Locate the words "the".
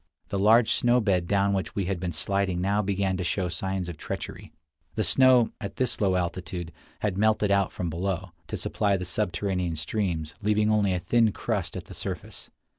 0.29-0.39, 4.95-5.03, 8.97-9.05, 11.85-11.93